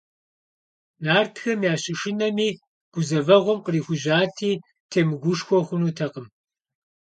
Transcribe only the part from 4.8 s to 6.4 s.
темыгушхуэу хъунутэкъым.